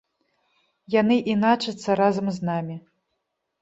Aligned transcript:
Яны 0.95 1.15
іначацца 1.35 2.01
разам 2.03 2.35
з 2.41 2.53
намі. 2.53 2.75